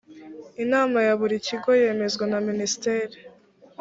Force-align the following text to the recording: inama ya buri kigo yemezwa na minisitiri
inama 0.63 0.97
ya 1.07 1.13
buri 1.19 1.35
kigo 1.45 1.71
yemezwa 1.81 2.25
na 2.31 2.39
minisitiri 2.47 3.17